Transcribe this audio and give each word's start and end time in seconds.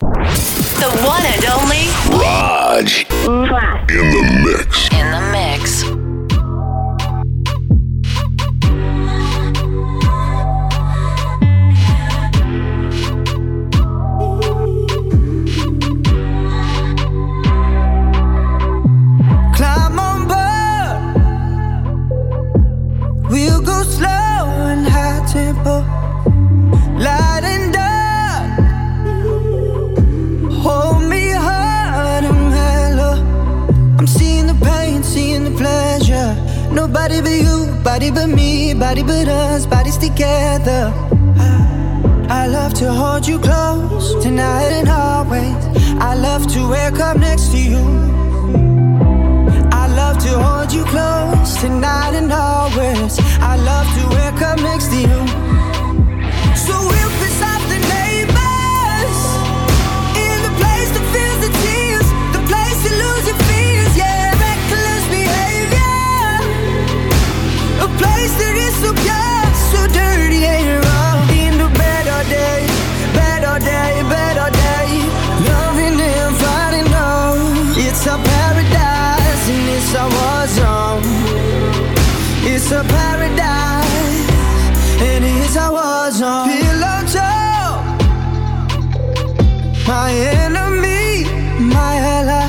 The 0.00 1.02
one 1.04 1.22
and 1.26 1.44
only 1.44 1.88
Raj 2.18 3.04
in 3.04 4.10
the 4.10 4.29
body 37.90 38.08
but 38.12 38.28
me, 38.28 38.72
body 38.72 39.02
but 39.02 39.26
us, 39.26 39.66
bodies 39.66 39.98
together. 39.98 40.92
I- 42.28 42.46
love 42.46 42.72
to 42.74 42.86
hold 42.92 43.26
you 43.26 43.38
close 43.40 44.06
tonight 44.22 44.70
and 44.78 44.88
always. 44.88 45.60
I 46.10 46.14
love 46.14 46.46
to 46.54 46.60
wake 46.68 47.00
up 47.00 47.16
next 47.16 47.50
to 47.52 47.58
you. 47.58 47.82
I 49.82 49.84
love 50.00 50.16
to 50.26 50.32
hold 50.46 50.72
you 50.72 50.84
close 50.94 51.50
tonight 51.64 52.14
and 52.20 52.30
always. 52.32 53.12
I 53.52 53.54
love 53.70 53.88
to 53.96 54.02
wake 54.16 54.42
up 54.50 54.58
next 54.68 54.86
to 54.92 54.98
you. 55.06 55.49
A 82.72 82.84
paradise 82.84 84.30
and 85.02 85.24
it's 85.24 85.56
a 85.56 85.72
war 85.72 86.08
zone. 86.12 86.46
Pillow 86.48 87.02
talk, 87.10 87.82
my 89.88 90.12
enemy, 90.12 91.24
my 91.58 91.96
ally, 92.16 92.48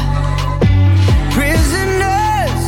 prisoners. 1.33 2.61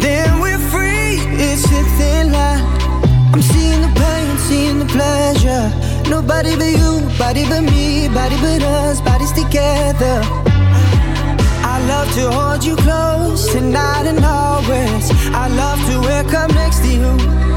Then 0.00 0.40
we're 0.40 0.58
free. 0.72 1.20
It's 1.36 1.66
a 1.66 1.82
thin 1.98 2.32
line. 2.32 2.64
I'm 3.34 3.42
seeing 3.42 3.82
the 3.82 3.92
pain, 4.00 4.38
seeing 4.48 4.78
the 4.78 4.86
pleasure. 4.86 5.70
Nobody 6.08 6.56
but 6.56 6.64
you, 6.64 7.06
body 7.18 7.44
but 7.46 7.60
me, 7.60 8.08
body 8.08 8.36
but 8.40 8.62
us, 8.62 9.02
bodies 9.02 9.32
together. 9.32 10.39
To 12.14 12.28
hold 12.28 12.64
you 12.64 12.74
close 12.74 13.52
tonight 13.52 14.06
and 14.06 14.24
always. 14.24 15.10
I 15.32 15.46
love 15.46 15.78
to 15.90 16.00
wake 16.00 16.34
up 16.34 16.50
next 16.54 16.80
to 16.80 16.88
you. 16.88 17.49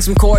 some 0.00 0.14
chords. 0.14 0.37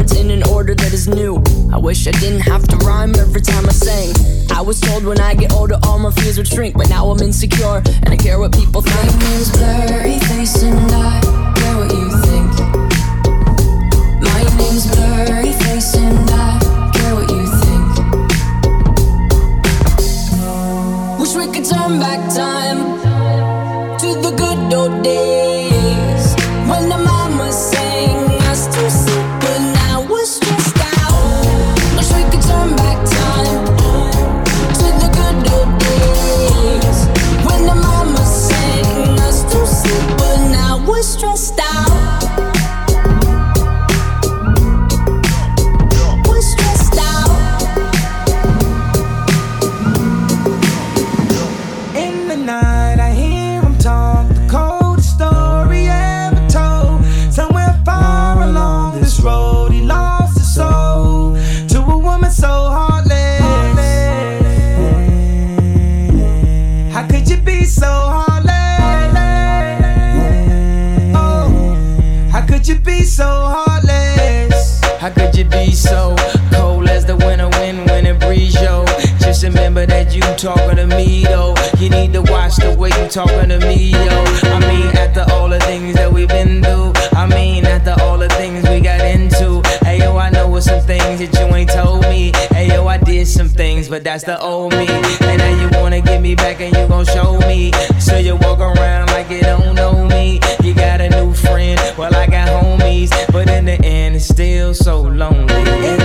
talking 83.09 83.49
to 83.49 83.59
me, 83.59 83.91
yo. 83.91 83.97
I 83.97 84.59
mean, 84.67 84.95
after 84.97 85.25
all 85.33 85.49
the 85.49 85.59
things 85.61 85.95
that 85.95 86.11
we've 86.11 86.27
been 86.27 86.61
through, 86.61 86.93
I 87.13 87.25
mean, 87.25 87.65
after 87.65 87.95
all 88.03 88.17
the 88.17 88.29
things 88.29 88.67
we 88.69 88.79
got 88.79 89.01
into. 89.01 89.61
Hey, 89.83 89.99
yo, 89.99 90.15
I 90.17 90.29
know 90.29 90.59
some 90.59 90.81
things 90.81 91.19
that 91.19 91.33
you 91.33 91.55
ain't 91.55 91.71
told 91.71 92.01
me. 92.03 92.31
Hey, 92.51 92.67
yo, 92.67 92.85
I 92.87 92.97
did 92.97 93.27
some 93.27 93.49
things, 93.49 93.89
but 93.89 94.03
that's 94.03 94.23
the 94.23 94.39
old 94.39 94.73
me. 94.73 94.85
And 95.21 95.37
now 95.39 95.61
you 95.61 95.69
wanna 95.79 96.01
get 96.01 96.21
me 96.21 96.35
back 96.35 96.61
and 96.61 96.75
you 96.75 96.87
gon' 96.87 97.05
show 97.05 97.39
me. 97.39 97.71
So 97.99 98.17
you 98.17 98.35
walk 98.35 98.59
around 98.59 99.07
like 99.07 99.29
you 99.29 99.41
don't 99.41 99.75
know 99.75 100.05
me. 100.07 100.39
You 100.63 100.73
got 100.75 101.01
a 101.01 101.09
new 101.09 101.33
friend, 101.33 101.79
well, 101.97 102.13
I 102.13 102.27
got 102.27 102.49
homies. 102.49 103.09
But 103.31 103.49
in 103.49 103.65
the 103.65 103.83
end, 103.83 104.17
it's 104.17 104.27
still 104.27 104.73
so 104.73 105.01
lonely. 105.01 105.98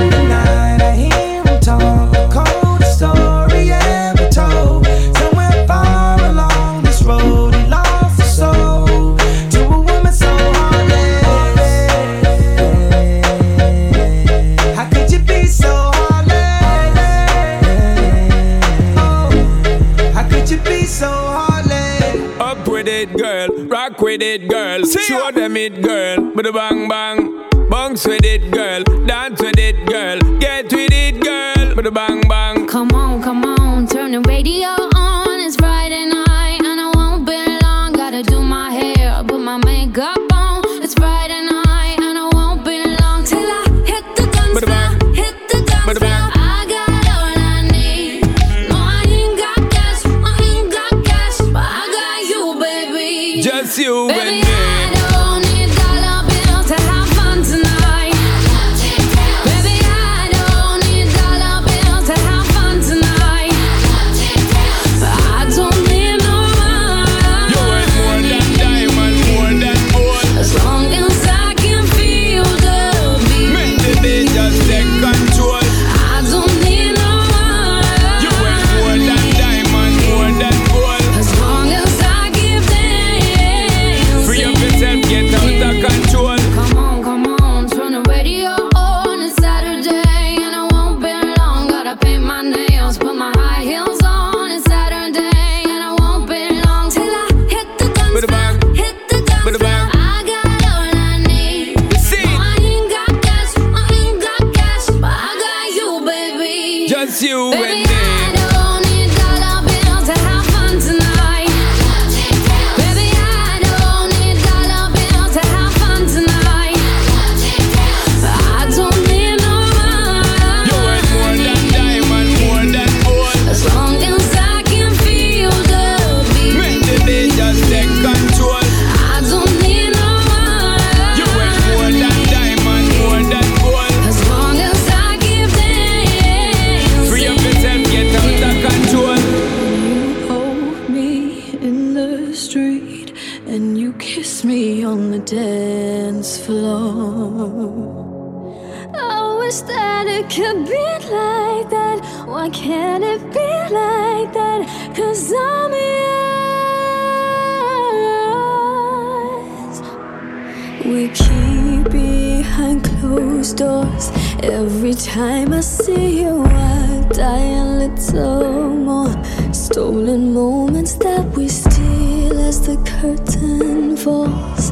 time 165.24 165.54
I 165.54 165.60
see 165.60 166.20
you, 166.22 166.42
I 166.44 167.06
die 167.22 167.50
a 167.62 167.66
little 167.82 168.68
more. 168.88 169.14
Stolen 169.52 170.34
moments 170.34 170.94
that 171.04 171.24
we 171.36 171.48
steal 171.48 172.36
as 172.48 172.56
the 172.68 172.76
curtain 172.98 173.96
falls. 173.96 174.64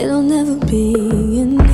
It'll 0.00 0.26
never 0.36 0.56
be 0.72 0.86
enough. 1.46 1.68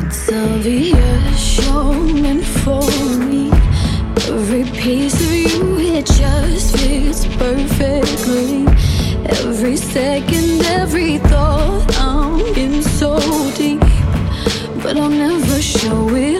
It's 0.00 0.24
obvious 0.44 1.42
you're 1.58 2.42
for 2.62 2.84
me. 3.30 3.44
Every 4.36 4.64
piece 4.80 5.18
of 5.26 5.32
you, 5.46 5.62
it 5.96 6.06
just 6.20 6.68
fits 6.76 7.20
perfectly. 7.40 8.66
Every 9.40 9.76
second, 9.76 10.60
everything. 10.80 11.31
show 15.82 16.14
it. 16.14 16.31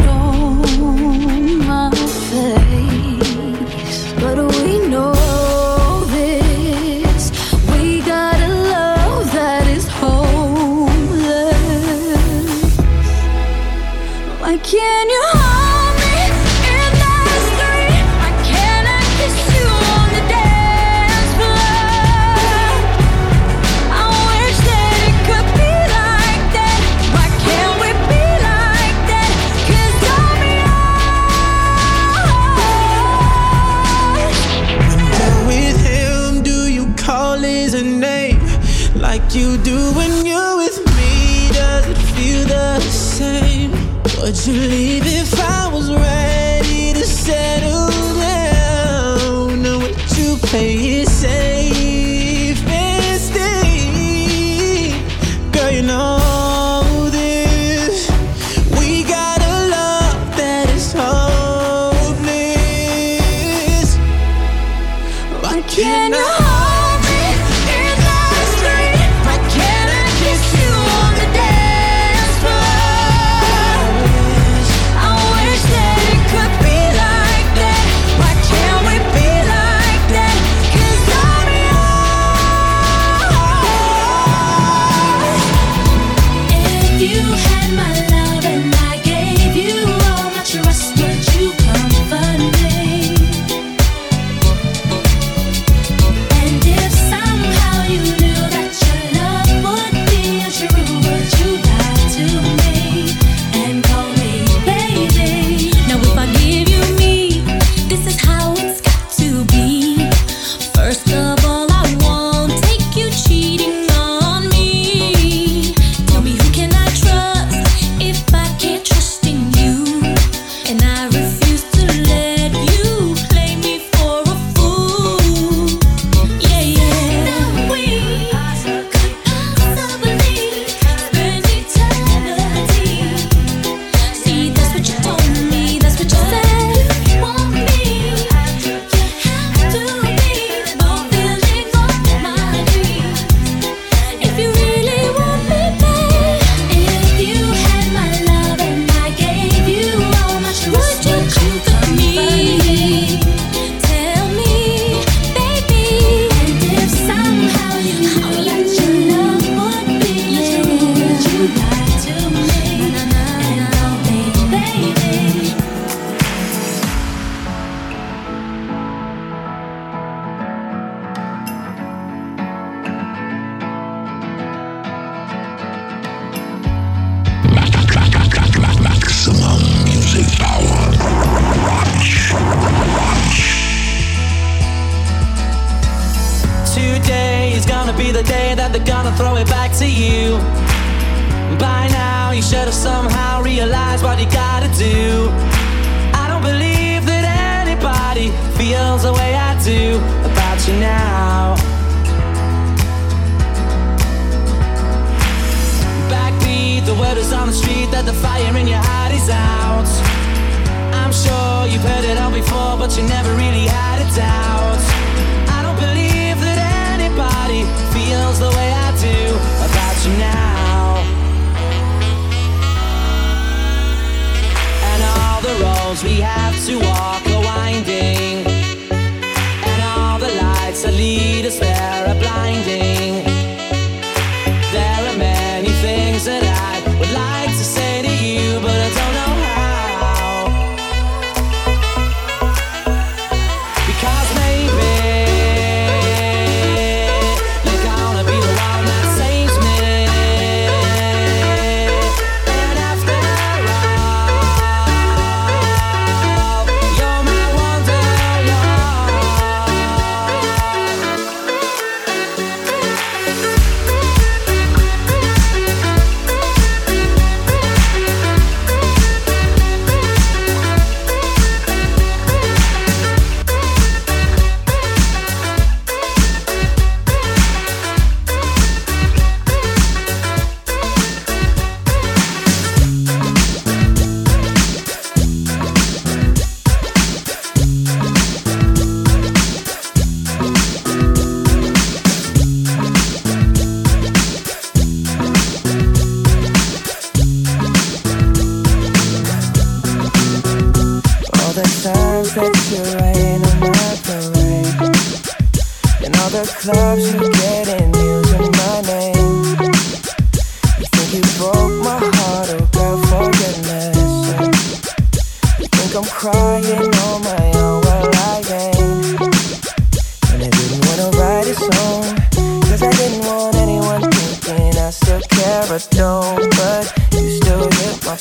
Cause 212.83 212.99
maybe 213.37 213.69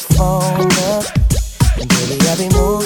phone 0.10 0.72
up, 0.90 1.06
baby 1.78 2.18
I'll 2.28 2.38
be 2.38 2.50
moving 2.56 2.81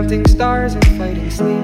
counting 0.00 0.26
stars 0.28 0.72
and 0.72 0.86
fighting 0.96 1.30
sleep. 1.30 1.60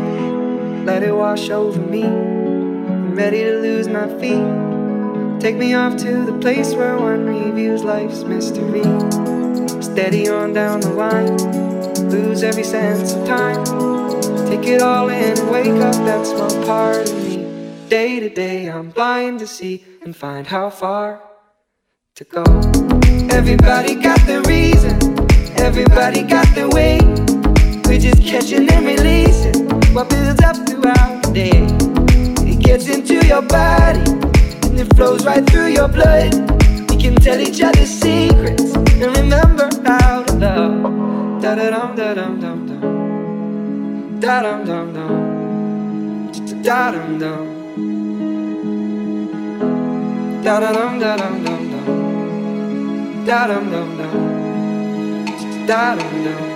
Let 0.84 1.02
it 1.02 1.12
wash 1.12 1.48
over 1.48 1.80
me. 1.80 2.04
I'm 2.04 3.14
ready 3.14 3.42
to 3.44 3.60
lose 3.60 3.88
my 3.88 4.06
feet. 4.20 5.40
Take 5.40 5.56
me 5.56 5.72
off 5.72 5.96
to 6.04 6.26
the 6.26 6.38
place 6.42 6.74
where 6.74 6.98
one 6.98 7.24
reviews 7.24 7.82
life's 7.82 8.24
mystery. 8.24 8.82
Steady 9.80 10.28
on 10.28 10.52
down 10.52 10.80
the 10.80 10.90
line. 10.90 11.38
Lose 12.10 12.42
every 12.42 12.62
sense 12.62 13.14
of 13.14 13.26
time. 13.26 13.64
Take 14.48 14.66
it 14.68 14.82
all 14.82 15.08
in 15.08 15.38
and 15.38 15.50
wake 15.50 15.80
up, 15.80 15.94
that's 16.04 16.30
my 16.32 16.66
part 16.66 17.08
of 17.08 17.16
me. 17.24 17.36
Day 17.88 18.20
to 18.20 18.28
day, 18.28 18.66
I'm 18.66 18.90
blind 18.90 19.38
to 19.38 19.46
see 19.46 19.82
and 20.02 20.14
find 20.14 20.46
how 20.46 20.68
far 20.68 21.22
to 22.16 22.24
go. 22.24 22.44
Everybody 23.30 23.94
got 23.94 24.20
the 24.26 24.42
reason, 24.46 24.94
everybody 25.58 26.20
got 26.20 26.54
their 26.54 26.68
way. 26.68 27.00
We're 27.86 28.00
just 28.00 28.22
catching 28.24 28.68
and 28.70 28.84
releasing 28.84 29.68
what 29.94 30.08
builds 30.10 30.42
up 30.42 30.56
throughout 30.66 31.22
the 31.22 31.30
day. 31.32 31.66
It 32.50 32.58
gets 32.60 32.88
into 32.88 33.24
your 33.26 33.42
body 33.42 34.00
and 34.66 34.80
it 34.80 34.92
flows 34.96 35.24
right 35.24 35.46
through 35.48 35.68
your 35.68 35.86
blood. 35.88 36.34
We 36.90 36.96
can 36.96 37.14
tell 37.14 37.38
each 37.40 37.62
other 37.62 37.86
secrets 37.86 38.74
and 38.74 39.16
remember 39.16 39.70
how 39.84 40.24
to 40.24 40.32
love. 40.34 41.40
Da 41.40 41.54
da 41.54 41.70
dum 41.70 41.94
da 41.94 42.14
dum 42.14 42.40
dum 42.40 42.66
dum. 42.66 44.20
Da 44.20 44.42
dum 44.42 44.64
dum 44.66 44.92
dum. 44.92 46.62
Da 46.62 46.90
dum 46.90 47.18
dum. 47.20 47.46
Da 50.42 50.60
dum 50.60 50.98
dum 50.98 51.18
dum 51.18 51.70
dum. 51.70 51.86
Da 53.24 53.46
dum 53.46 53.70
dum 53.70 53.96
dum. 53.96 55.66
Da 55.66 55.94
dum 55.94 56.24
dum. 56.24 56.55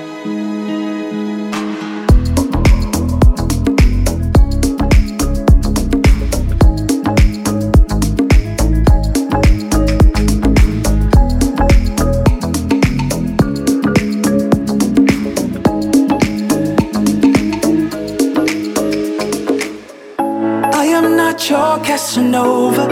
passing 22.01 22.35
over. 22.35 22.87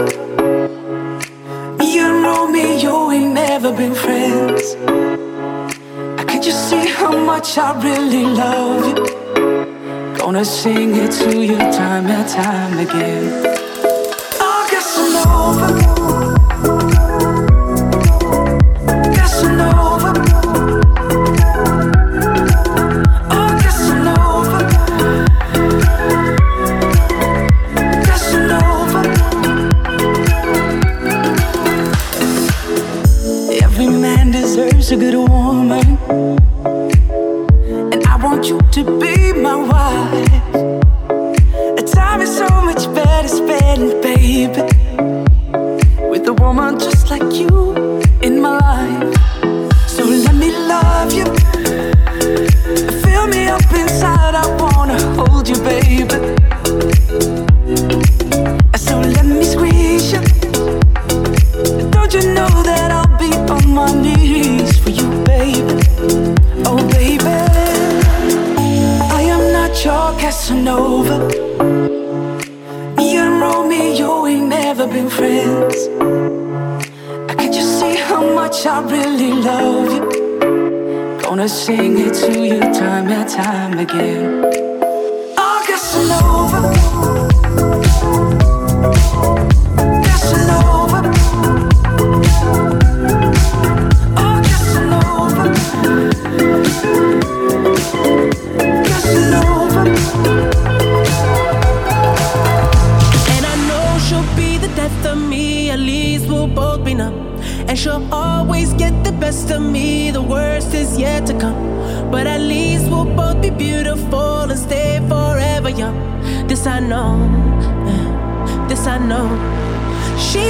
You 1.83 2.05
and 2.09 2.23
Romeo 2.23 3.09
ain't 3.09 3.33
never 3.33 3.75
been 3.75 3.95
friends. 3.95 4.75
I 6.19 6.23
could 6.25 6.43
just 6.43 6.69
see 6.69 6.85
how 6.87 7.17
much 7.17 7.57
I 7.57 7.69
really 7.81 8.23
love 8.23 8.85
you. 8.87 10.15
Gonna 10.15 10.45
sing 10.45 10.95
it 10.95 11.11
to 11.21 11.43
you 11.43 11.57
time 11.57 12.05
and 12.05 12.29
time 12.29 12.77
again. 12.77 13.25
Oh, 14.43 14.65
I 14.65 14.67
guess 14.69 14.95
I'm 14.99 15.15
over. 15.27 15.88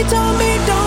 don't 0.04 0.38
don't 0.66 0.79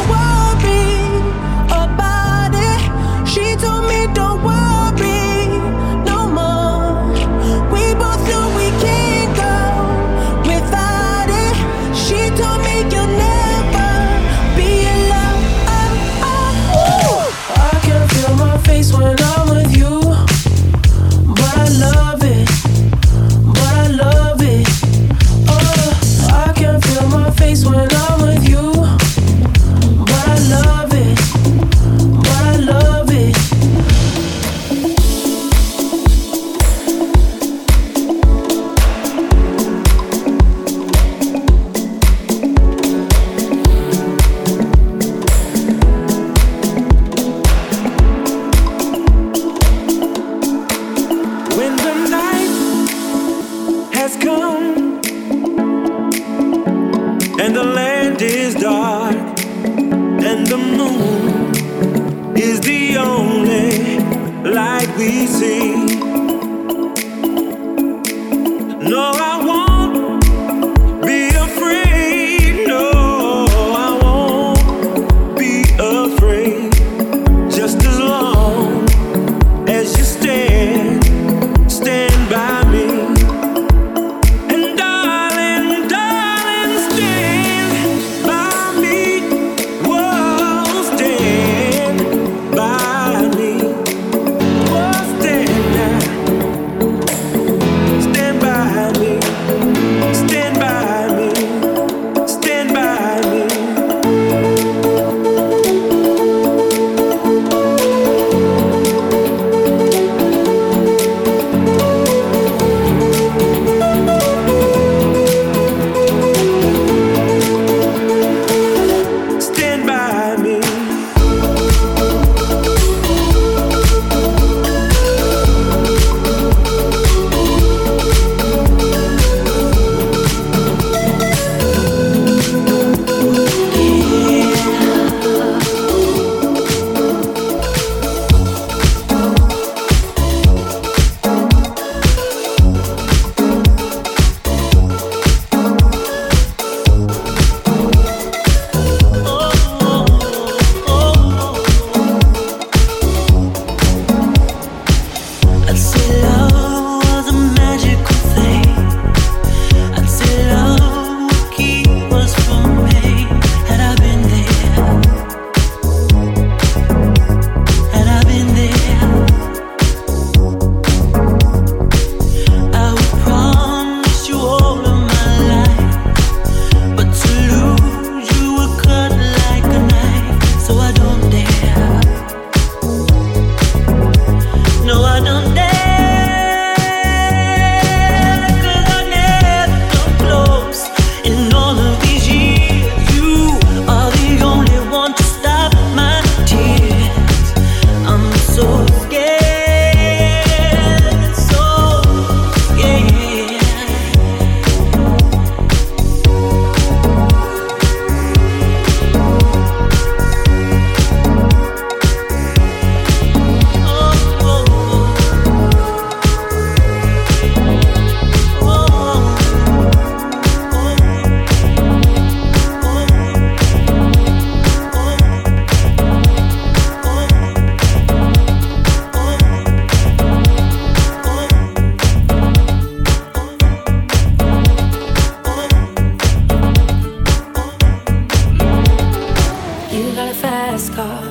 car. 240.95 241.23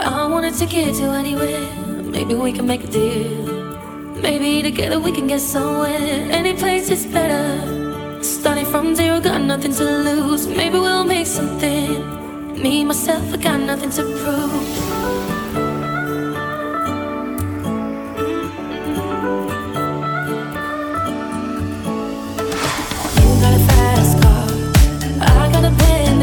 I 0.00 0.26
want 0.26 0.46
a 0.46 0.52
ticket 0.52 0.94
to 0.96 1.04
anywhere. 1.04 1.66
Maybe 2.02 2.34
we 2.34 2.52
can 2.52 2.66
make 2.66 2.84
a 2.84 2.86
deal. 2.86 3.76
Maybe 4.22 4.62
together 4.62 4.98
we 4.98 5.12
can 5.12 5.26
get 5.26 5.40
somewhere. 5.40 6.30
Any 6.30 6.54
place 6.54 6.90
is 6.90 7.04
better. 7.06 8.22
Starting 8.22 8.66
from 8.66 8.94
zero, 8.94 9.20
got 9.20 9.40
nothing 9.42 9.72
to 9.74 9.84
lose. 9.84 10.46
Maybe 10.46 10.78
we'll 10.78 11.04
make 11.04 11.26
something. 11.26 12.62
Me, 12.62 12.84
myself, 12.84 13.34
I 13.34 13.36
got 13.36 13.60
nothing 13.60 13.90
to 13.90 14.02
prove. 14.02 15.06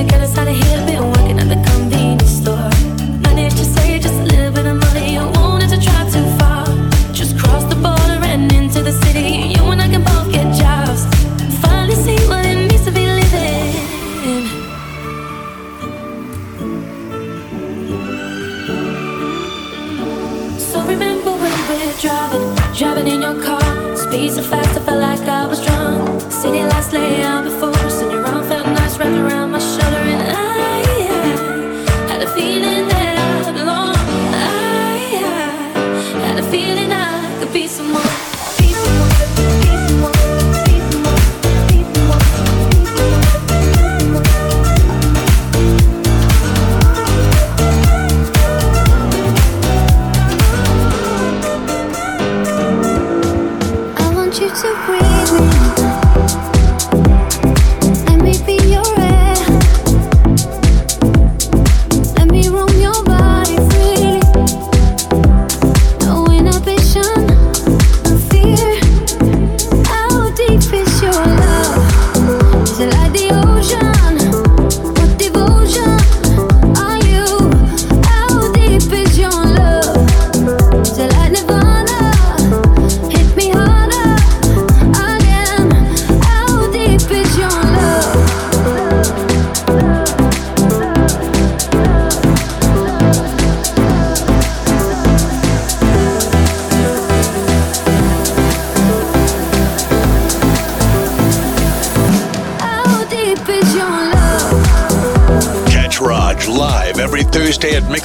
get 0.07 0.21
us 0.21 0.37
out 0.37 0.47
of 0.47 0.55
here. 0.55 0.85
Been 0.85 1.11
working 1.11 1.39
at 1.39 1.47
the 1.47 1.62
car. 23.41 23.95
Speed 23.95 24.31
so 24.31 24.41
fast, 24.43 24.77
I 24.77 24.81
felt 24.83 24.99
like 24.99 25.21
I 25.21 25.47
was 25.47 25.63
drunk. 25.65 26.31
City 26.31 26.61
lights 26.63 26.91
lay 26.93 27.23
out. 27.23 27.42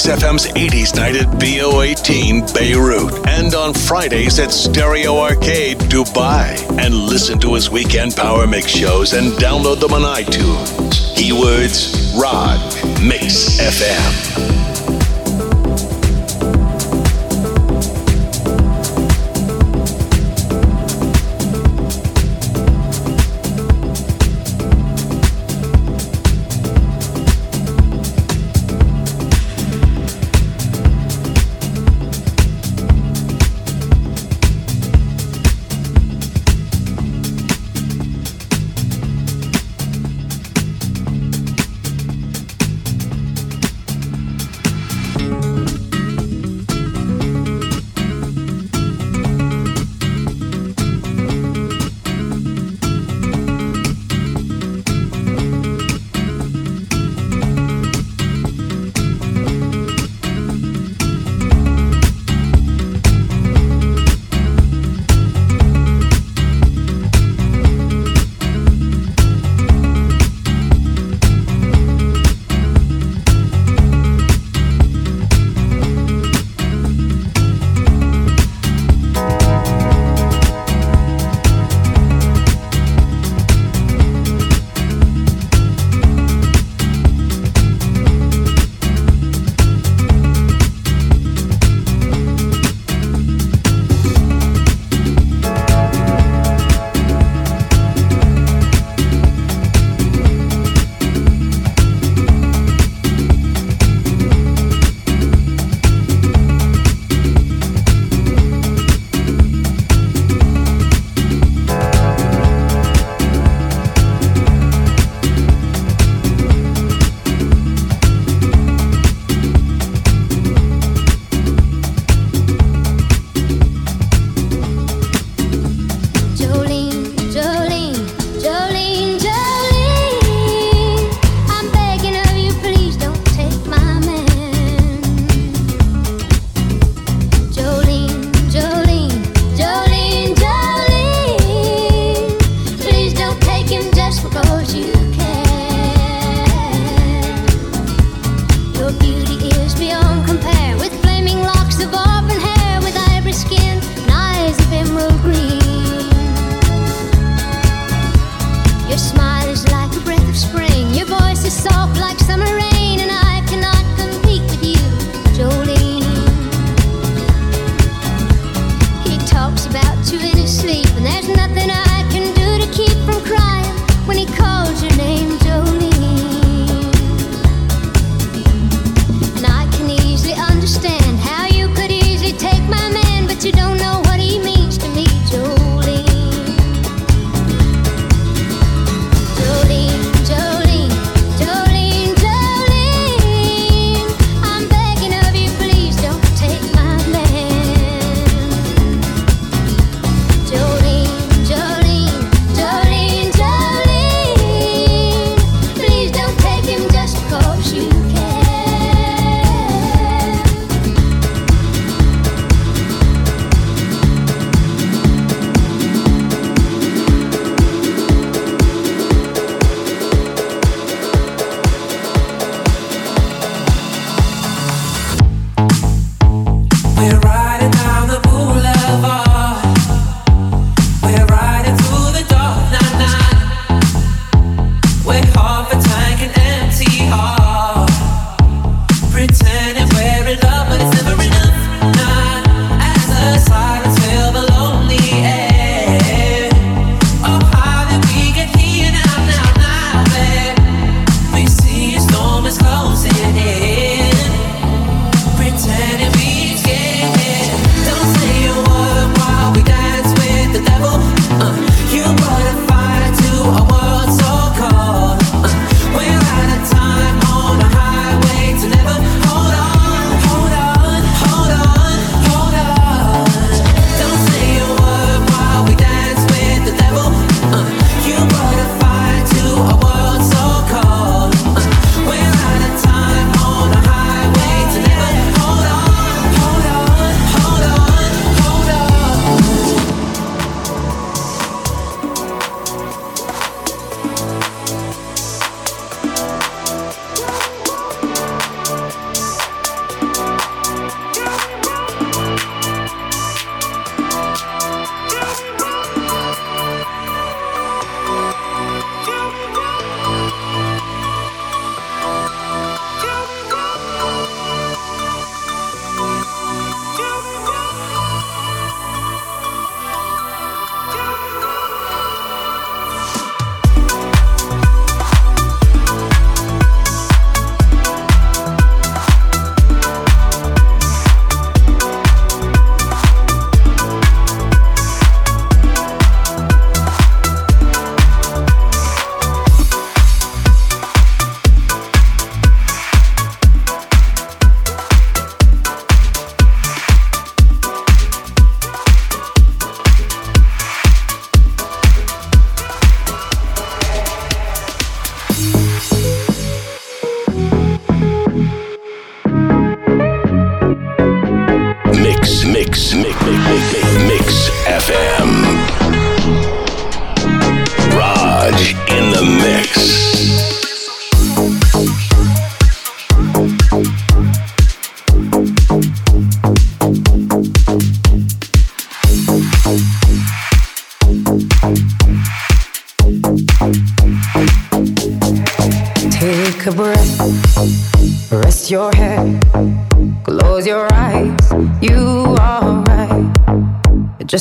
FM's 0.09 0.47
80s 0.47 0.97
night 0.97 1.17
at 1.17 1.27
BO18 1.39 2.55
Beirut 2.55 3.29
and 3.29 3.55
on 3.55 3.75
Fridays 3.75 4.39
at 4.39 4.51
Stereo 4.51 5.19
Arcade 5.19 5.77
Dubai. 5.79 6.57
And 6.79 6.95
listen 6.95 7.39
to 7.41 7.55
his 7.55 7.69
weekend 7.69 8.17
Power 8.17 8.47
Mix 8.47 8.69
shows 8.69 9.13
and 9.13 9.33
download 9.33 9.81
them 9.81 9.93
on 9.93 10.03
iTunes. 10.03 11.15
Keywords 11.15 12.19
Rod 12.19 12.59
Mix 13.03 13.61
FM. 13.61 14.58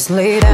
Just 0.08 0.47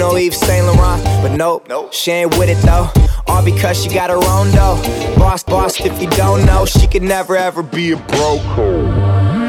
no 0.00 0.16
Yves 0.16 0.38
Saint 0.38 0.64
Laurent, 0.64 1.04
but 1.22 1.36
nope, 1.36 1.66
nope, 1.68 1.92
she 1.92 2.10
ain't 2.10 2.36
with 2.38 2.48
it 2.48 2.56
though. 2.64 2.88
All 3.26 3.44
because 3.44 3.82
she 3.82 3.90
got 3.90 4.08
her 4.08 4.16
own 4.16 4.50
though. 4.50 4.80
Boss, 5.18 5.44
boss, 5.44 5.78
if 5.78 6.00
you 6.00 6.08
don't 6.10 6.46
know, 6.46 6.64
she 6.64 6.86
could 6.86 7.02
never 7.02 7.36
ever 7.36 7.62
be 7.62 7.92
a 7.92 7.96
broker. 7.96 9.39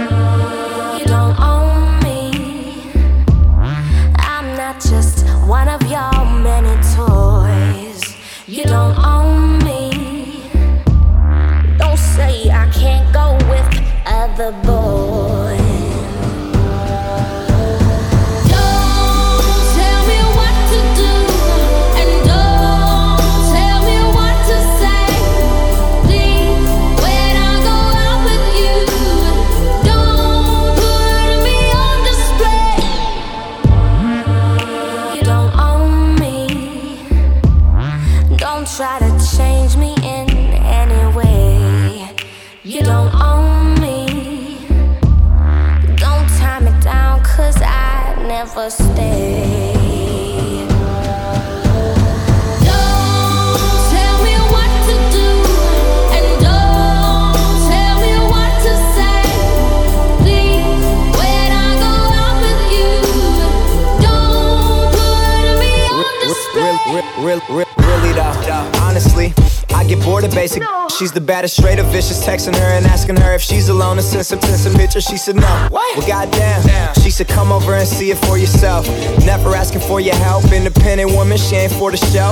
get 69.95 70.03
bored 70.03 70.23
of 70.23 70.31
basic. 70.31 70.61
No. 70.61 70.87
She's 70.89 71.11
the 71.11 71.21
baddest, 71.21 71.57
straight 71.57 71.79
vicious. 71.79 72.25
Texting 72.25 72.55
her 72.55 72.71
and 72.77 72.85
asking 72.85 73.17
her 73.17 73.33
if 73.33 73.41
she's 73.41 73.69
alone 73.69 73.97
and 73.97 74.05
sent 74.05 74.25
some, 74.25 74.39
sent 74.41 74.75
pictures. 74.77 75.03
She 75.03 75.17
said 75.17 75.35
no. 75.35 75.67
What? 75.69 75.97
Well, 75.97 76.07
goddamn. 76.07 76.63
Damn. 76.63 76.93
She 76.95 77.11
said 77.11 77.27
come 77.27 77.51
over 77.51 77.73
and 77.73 77.87
see 77.87 78.11
it 78.11 78.17
for 78.25 78.37
yourself. 78.37 78.87
Never 79.25 79.55
asking 79.55 79.81
for 79.81 79.99
your 79.99 80.15
help. 80.15 80.51
Independent 80.51 81.11
woman, 81.11 81.37
she 81.37 81.55
ain't 81.55 81.73
for 81.73 81.91
the 81.91 81.97
show. 81.97 82.31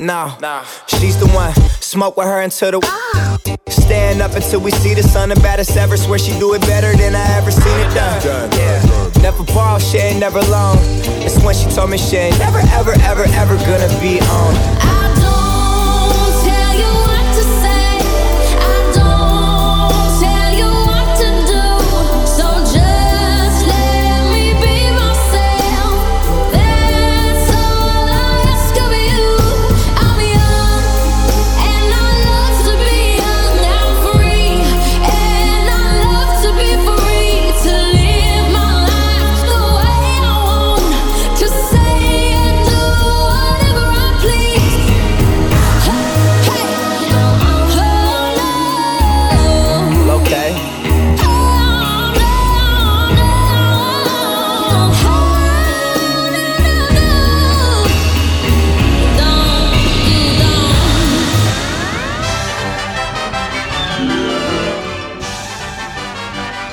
No, 0.00 0.34
nah. 0.40 0.64
she's 0.86 1.16
the 1.18 1.28
one. 1.28 1.54
Smoke 1.80 2.16
with 2.16 2.26
her 2.26 2.40
until 2.40 2.72
the. 2.72 2.80
Ah. 2.82 3.38
Stand 3.68 4.20
up 4.20 4.32
until 4.32 4.60
we 4.60 4.70
see 4.70 4.94
the 4.94 5.02
sun, 5.02 5.30
the 5.30 5.36
baddest 5.36 5.76
ever. 5.76 5.96
Swear 5.96 6.18
she 6.18 6.32
do 6.38 6.54
it 6.54 6.60
better 6.62 6.94
than 6.96 7.14
I 7.14 7.24
ever 7.36 7.50
seen 7.50 7.78
it 7.80 7.94
done. 7.94 8.22
done. 8.22 8.50
Yeah. 8.52 9.22
Never 9.22 9.44
ball, 9.44 9.78
she 9.78 9.98
ain't 9.98 10.20
never 10.20 10.38
alone. 10.38 10.76
It's 11.24 11.42
when 11.42 11.54
she 11.54 11.66
told 11.70 11.90
me 11.90 11.98
she 11.98 12.16
ain't 12.16 12.38
never, 12.38 12.58
ever, 12.58 12.92
ever, 13.02 13.24
ever 13.24 13.56
gonna 13.56 13.88
be 14.00 14.20
on. 14.20 15.11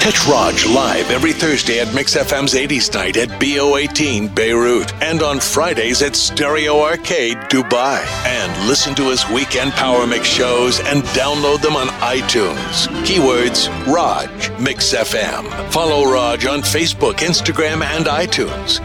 Catch 0.09 0.27
Raj 0.27 0.65
live 0.65 1.11
every 1.11 1.33
Thursday 1.33 1.79
at 1.79 1.93
Mix 1.93 2.15
FM's 2.15 2.55
80s 2.55 2.91
night 2.95 3.15
at 3.15 3.29
BO18 3.39 4.33
Beirut 4.33 4.91
and 5.03 5.21
on 5.21 5.39
Fridays 5.39 6.01
at 6.01 6.15
Stereo 6.15 6.79
Arcade 6.81 7.37
Dubai. 7.51 8.03
And 8.25 8.67
listen 8.67 8.95
to 8.95 9.03
his 9.03 9.29
weekend 9.29 9.71
Power 9.73 10.07
Mix 10.07 10.27
shows 10.27 10.79
and 10.79 11.03
download 11.13 11.61
them 11.61 11.75
on 11.75 11.89
iTunes. 11.99 12.87
Keywords 13.05 13.69
Raj 13.85 14.49
Mix 14.59 14.95
FM. 14.95 15.47
Follow 15.71 16.11
Raj 16.11 16.43
on 16.47 16.61
Facebook, 16.61 17.17
Instagram, 17.17 17.83
and 17.83 18.07
iTunes. 18.07 18.83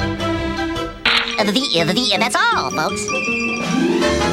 The, 1.39 1.53
the, 1.53 2.17
that's 2.19 2.37
all, 2.37 2.71
folks. 2.71 4.24